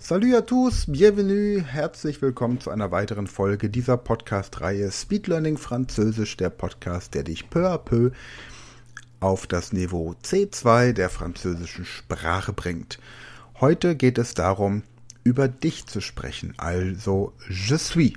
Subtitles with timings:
[0.00, 6.36] Salut à tous, bienvenue, herzlich willkommen zu einer weiteren Folge dieser Podcast-Reihe Speed Learning Französisch,
[6.36, 8.12] der Podcast, der dich peu à peu
[9.18, 13.00] auf das Niveau C2 der französischen Sprache bringt.
[13.60, 14.84] Heute geht es darum,
[15.24, 18.12] über dich zu sprechen, also je suis.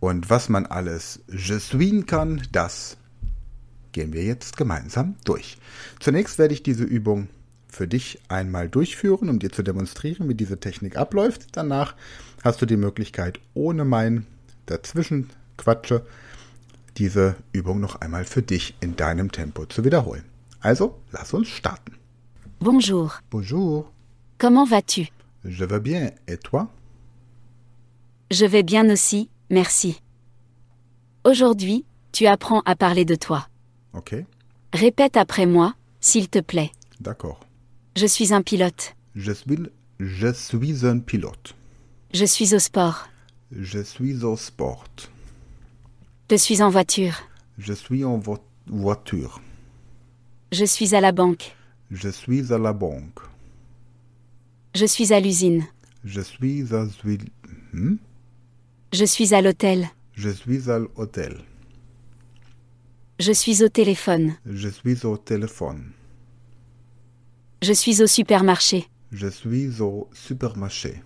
[0.00, 2.98] Und was man alles je suis kann, das
[3.92, 5.56] gehen wir jetzt gemeinsam durch.
[6.00, 7.28] Zunächst werde ich diese Übung
[7.74, 11.48] für dich einmal durchführen, um dir zu demonstrieren, wie diese Technik abläuft.
[11.52, 11.94] Danach
[12.42, 14.26] hast du die Möglichkeit, ohne mein
[14.66, 16.06] Dazwischenquatsche,
[16.96, 20.24] diese Übung noch einmal für dich in deinem Tempo zu wiederholen.
[20.60, 21.96] Also, lass uns starten.
[22.60, 23.12] Bonjour.
[23.30, 23.90] Bonjour.
[24.38, 25.08] Comment vas-tu
[25.44, 26.12] Je vais bien.
[26.26, 26.68] Et toi
[28.30, 30.00] Je vais bien aussi, merci.
[31.24, 33.46] Aujourd'hui, tu apprends à parler de toi.
[33.92, 34.14] Ok,
[34.72, 36.70] Répète après moi, s'il te plaît.
[37.00, 37.40] d'accord.
[37.96, 38.94] Je suis un pilote.
[39.14, 39.58] Je suis,
[40.00, 41.54] je suis un pilote.
[42.12, 43.08] Je suis au sport.
[43.52, 44.84] Je suis au sport.
[46.30, 47.14] Je suis en voiture.
[47.58, 49.40] Je suis en vo- voiture.
[50.52, 51.54] Je suis à la banque.
[51.90, 53.20] Je suis à la banque.
[54.74, 55.64] Je suis à l'usine.
[56.04, 56.86] Je suis à
[57.72, 57.96] Hmm?
[58.92, 59.88] Je suis à l'hôtel.
[60.14, 61.38] Je suis à l'hôtel.
[63.20, 64.34] Je suis au téléphone.
[64.46, 65.84] Je suis au téléphone.
[67.66, 68.86] Je suis au supermarché.
[69.10, 71.02] Je suis au supermarché.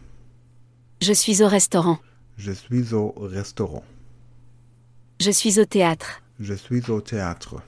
[1.00, 2.00] Je suis au restaurant.
[2.36, 3.84] Je suis au restaurant.
[5.20, 6.20] Je suis au théâtre.
[6.40, 7.62] Je suis au théâtre.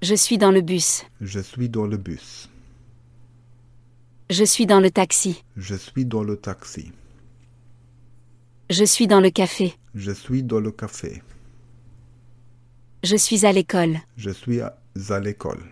[0.00, 1.06] Je suis dans le bus.
[1.20, 2.48] Je suis dans le bus.
[4.30, 5.42] Je suis dans le taxi.
[5.56, 6.92] Je suis dans le taxi.
[8.70, 9.74] Je suis dans le café.
[9.96, 11.20] Je suis dans le café.
[13.02, 13.98] Je suis à l'école.
[14.16, 14.78] Je suis à
[15.10, 15.64] à l'école.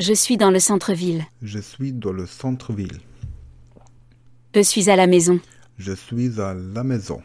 [0.00, 1.24] Je suis dans le centre-ville.
[1.42, 3.00] Je suis dans le centre-ville.
[4.54, 5.40] Je suis à la maison.
[5.76, 7.20] Je suis à la maison.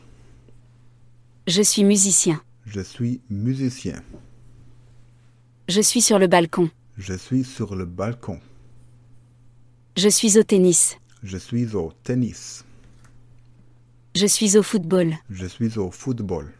[1.45, 2.41] Je suis musicien.
[2.66, 4.01] Je suis musicien.
[5.69, 6.69] Je suis sur le balcon.
[6.97, 8.39] Je suis sur le balcon.
[9.95, 10.97] Je suis au tennis.
[11.22, 12.66] Je suis au tennis.
[14.16, 15.16] Je suis au football.
[15.29, 16.51] Je suis au football.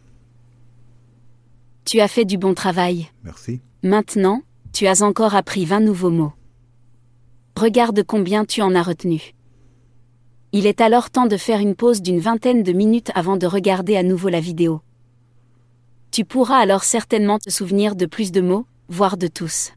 [1.86, 3.10] Tu as fait du bon travail.
[3.24, 3.62] Merci.
[3.82, 4.42] Maintenant,
[4.74, 6.34] tu as encore appris 20 nouveaux mots.
[7.56, 9.36] Regarde combien tu en as retenu.
[10.52, 13.96] Il est alors temps de faire une pause d'une vingtaine de minutes avant de regarder
[13.96, 14.82] à nouveau la vidéo.
[16.10, 19.74] Tu pourras alors certainement te souvenir de plus de mots, voire de tous.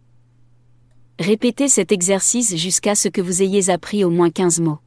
[1.19, 4.79] Répétez cet exercice jusqu'à ce que vous ayez appris au moins 15 mots.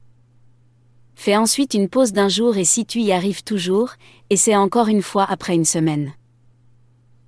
[1.13, 3.91] Fais ensuite une pause d'un jour et si tu y arrives toujours,
[4.31, 6.13] essaie encore une fois après une semaine.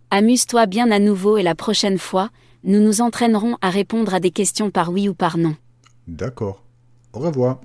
[0.10, 2.32] Amuse-toi bien à nouveau et la prochaine fois,
[2.64, 5.56] nous nous entraînerons à répondre à des questions par oui ou par non.
[6.08, 6.64] D'accord.
[7.14, 7.60] Au revoir.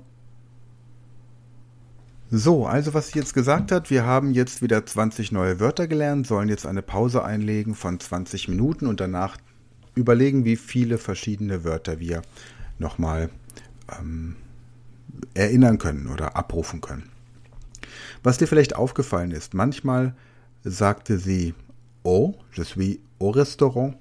[2.29, 6.27] So, also was sie jetzt gesagt hat, wir haben jetzt wieder 20 neue Wörter gelernt,
[6.27, 9.37] sollen jetzt eine Pause einlegen von 20 Minuten und danach
[9.95, 12.21] überlegen, wie viele verschiedene Wörter wir
[12.79, 13.29] nochmal
[13.97, 14.35] ähm,
[15.33, 17.09] erinnern können oder abrufen können.
[18.23, 20.13] Was dir vielleicht aufgefallen ist, manchmal
[20.63, 21.53] sagte sie
[22.03, 23.95] au, je suis au restaurant,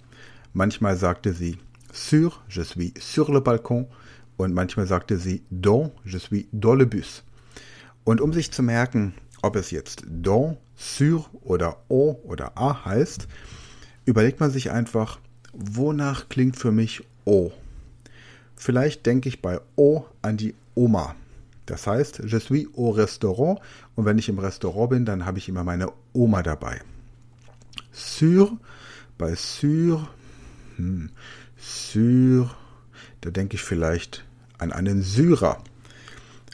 [0.57, 1.59] manchmal sagte sie
[1.93, 3.87] sur, je suis sur le balcon
[4.39, 7.23] und manchmal sagte sie dans, je suis dans le bus.
[8.05, 9.13] Und um sich zu merken,
[9.43, 13.29] ob es jetzt dans, sur oder au oder a heißt,
[14.07, 15.19] überlegt man sich einfach,
[15.53, 17.53] wonach klingt für mich o.
[18.57, 21.15] Vielleicht denke ich bei o an die Oma.
[21.67, 23.61] Das heißt, je suis au restaurant
[23.95, 26.81] und wenn ich im Restaurant bin, dann habe ich immer meine Oma dabei.
[27.93, 28.57] Sur,
[29.19, 30.09] bei sur,
[30.77, 31.11] hm,
[31.59, 32.55] sur,
[33.21, 34.25] da denke ich vielleicht
[34.59, 35.63] an einen Syrer.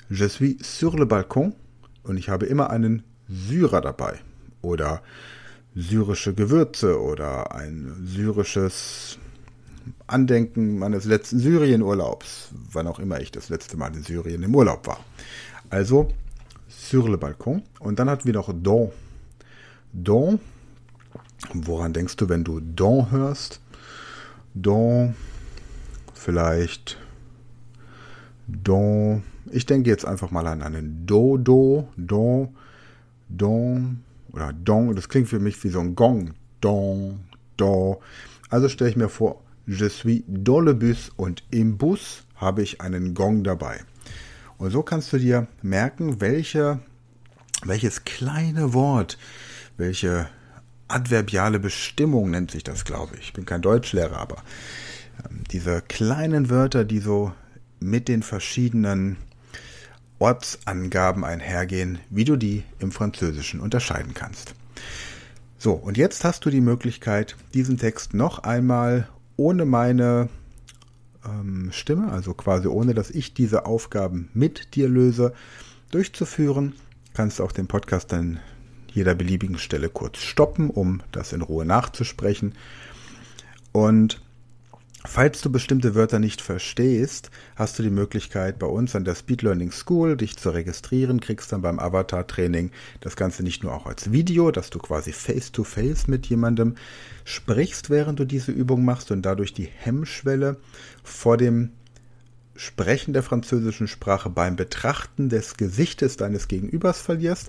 [0.09, 1.55] Je suis sur le balcon
[2.03, 4.21] und ich habe immer einen Syrer dabei.
[4.61, 5.03] Oder
[5.75, 9.19] syrische Gewürze oder ein syrisches
[10.07, 14.87] Andenken meines letzten Syrienurlaubs, wann auch immer ich das letzte Mal in Syrien im Urlaub
[14.87, 15.01] war.
[15.71, 16.09] Also
[16.69, 17.63] sur le balcon.
[17.81, 18.93] Und dann hatten wir noch dans.
[19.93, 20.39] Dans.
[21.55, 23.62] Woran denkst du, wenn du dans hörst?
[24.55, 25.15] Dans.
[26.15, 26.99] Vielleicht
[28.47, 29.23] dans.
[29.51, 32.55] Ich denke jetzt einfach mal an einen Dodo, Don
[33.37, 34.03] don
[34.33, 34.95] oder don.
[34.95, 36.35] Das klingt für mich wie so ein Gong.
[36.61, 37.21] Don,
[37.57, 38.01] do.
[38.49, 42.81] Also stelle ich mir vor, je suis dans le bus und im Bus habe ich
[42.81, 43.81] einen Gong dabei.
[44.59, 46.81] Und so kannst du dir merken, welche,
[47.65, 49.19] welches kleine Wort,
[49.77, 50.29] welche
[50.89, 53.27] adverbiale Bestimmung nennt sich das, glaube ich.
[53.27, 54.37] Ich bin kein Deutschlehrer, aber
[55.29, 57.33] ähm, diese kleinen Wörter, die so
[57.81, 59.17] mit den verschiedenen
[60.19, 64.55] Ortsangaben einhergehen, wie du die im Französischen unterscheiden kannst.
[65.59, 70.29] So, und jetzt hast du die Möglichkeit, diesen Text noch einmal ohne meine
[71.25, 75.33] ähm, Stimme, also quasi ohne dass ich diese Aufgaben mit dir löse,
[75.91, 76.75] durchzuführen.
[77.15, 78.41] Kannst auch den Podcast an
[78.93, 82.55] jeder beliebigen Stelle kurz stoppen, um das in Ruhe nachzusprechen.
[83.73, 84.21] Und
[85.05, 89.43] Falls du bestimmte Wörter nicht verstehst, hast du die Möglichkeit, bei uns an der Speed
[89.43, 94.13] Learning School dich zu registrieren, kriegst dann beim Avatar-Training das Ganze nicht nur auch als
[94.13, 96.77] Video, dass du quasi face-to-face -face mit jemandem
[97.25, 100.57] sprichst, während du diese Übung machst und dadurch die Hemmschwelle
[101.03, 101.73] vor dem
[102.55, 107.49] Sprechen der französischen Sprache beim Betrachten des Gesichtes deines Gegenübers verlierst,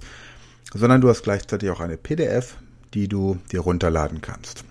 [0.73, 2.57] sondern du hast gleichzeitig auch eine PDF,
[2.93, 4.63] die du dir runterladen kannst.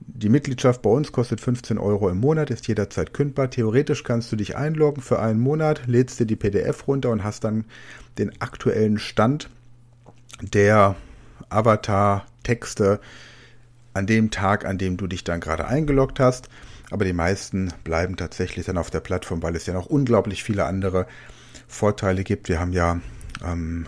[0.00, 3.50] Die Mitgliedschaft bei uns kostet 15 Euro im Monat, ist jederzeit kündbar.
[3.50, 7.44] Theoretisch kannst du dich einloggen für einen Monat, lädst dir die PDF runter und hast
[7.44, 7.64] dann
[8.18, 9.48] den aktuellen Stand
[10.40, 10.96] der
[11.48, 13.00] Avatar-Texte
[13.94, 16.48] an dem Tag, an dem du dich dann gerade eingeloggt hast.
[16.90, 20.64] Aber die meisten bleiben tatsächlich dann auf der Plattform, weil es ja noch unglaublich viele
[20.64, 21.06] andere
[21.68, 22.48] Vorteile gibt.
[22.48, 23.00] Wir haben ja
[23.44, 23.86] ähm,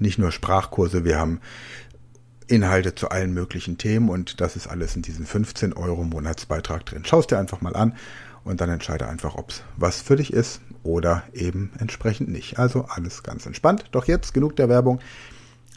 [0.00, 1.40] nicht nur Sprachkurse, wir haben
[2.46, 7.04] Inhalte zu allen möglichen Themen und das ist alles in diesem 15 Euro Monatsbeitrag drin.
[7.04, 7.94] Schau es dir einfach mal an
[8.42, 12.58] und dann entscheide einfach, ob es was für dich ist oder eben entsprechend nicht.
[12.58, 13.84] Also alles ganz entspannt.
[13.92, 15.00] Doch jetzt genug der Werbung.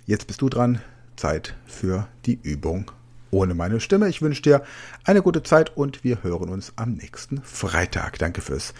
[0.06, 0.82] Jetzt bist du dran.
[1.16, 2.92] Zeit für die Übung
[3.30, 4.10] ohne meine Stimme.
[4.10, 4.64] Ich wünsche dir
[5.04, 8.20] eine gute Zeit und wir hören uns am nächsten Freitag.
[8.20, 8.74] Danke fürs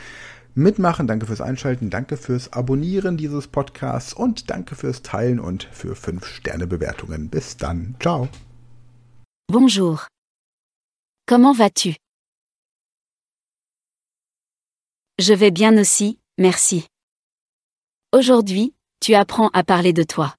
[0.56, 5.96] Mitmachen, danke fürs Einschalten, danke fürs Abonnieren dieses Podcasts und danke fürs Teilen und für
[5.96, 7.30] 5-Sterne-Bewertungen.
[7.30, 7.96] Bis dann.
[8.00, 8.30] Ciao.
[9.48, 10.08] Bonjour.
[11.28, 11.96] Comment vas-tu?
[15.20, 16.86] Je vais bien aussi, merci.
[18.12, 20.36] Aujourd'hui, tu apprends à parler de toi.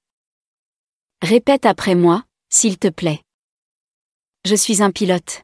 [1.22, 3.20] Répète après moi, s'il te plaît.
[4.44, 5.42] Je suis un pilote.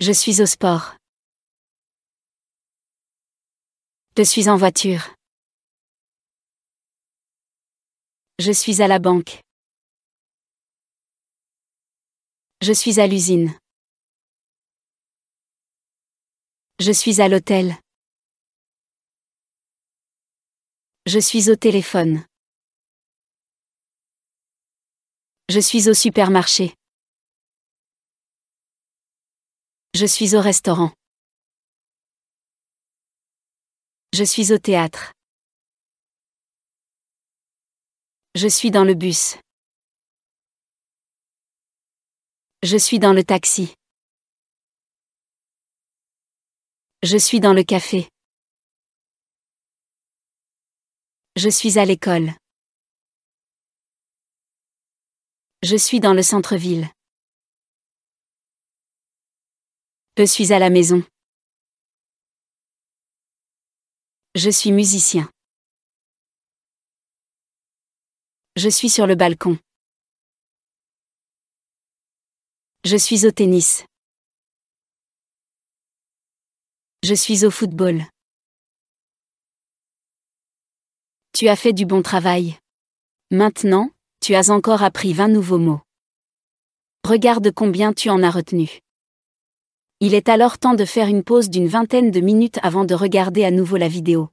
[0.00, 0.96] Je suis au sport.
[4.14, 5.14] Je suis en voiture.
[8.38, 9.40] Je suis à la banque.
[12.60, 13.58] Je suis à l'usine.
[16.78, 17.74] Je suis à l'hôtel.
[21.06, 22.26] Je suis au téléphone.
[25.48, 26.74] Je suis au supermarché.
[29.94, 30.92] Je suis au restaurant.
[34.14, 35.12] Je suis au théâtre.
[38.34, 39.38] Je suis dans le bus.
[42.62, 43.74] Je suis dans le taxi.
[47.02, 48.06] Je suis dans le café.
[51.36, 52.32] Je suis à l'école.
[55.62, 56.86] Je suis dans le centre-ville.
[60.18, 61.02] Je suis à la maison.
[64.34, 65.30] Je suis musicien.
[68.56, 69.58] Je suis sur le balcon.
[72.86, 73.84] Je suis au tennis.
[77.02, 78.06] Je suis au football.
[81.34, 82.58] Tu as fait du bon travail.
[83.30, 85.82] Maintenant, tu as encore appris 20 nouveaux mots.
[87.06, 88.80] Regarde combien tu en as retenu.
[90.04, 93.44] Il est alors temps de faire une pause d'une vingtaine de minutes avant de regarder
[93.44, 94.30] à nouveau la vidéo.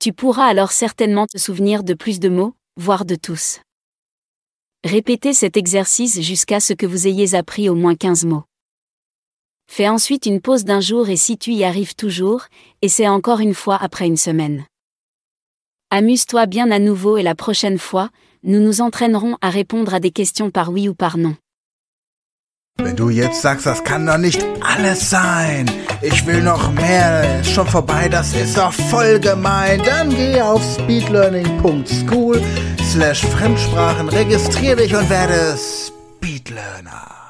[0.00, 3.60] Tu pourras alors certainement te souvenir de plus de mots, voire de tous.
[4.82, 8.42] Répétez cet exercice jusqu'à ce que vous ayez appris au moins 15 mots.
[9.70, 12.46] Fais ensuite une pause d'un jour et si tu y arrives toujours,
[12.82, 14.66] essaie encore une fois après une semaine.
[15.90, 18.10] Amuse-toi bien à nouveau et la prochaine fois,
[18.42, 21.36] nous nous entraînerons à répondre à des questions par oui ou par non.
[22.78, 27.50] Wenn du jetzt sagst, das kann doch nicht alles sein, ich will noch mehr, ist
[27.50, 32.42] schon vorbei, das ist doch voll gemein, dann geh auf speedlearning.school
[32.82, 37.21] slash Fremdsprachen, registrier dich und werde Speedlearner.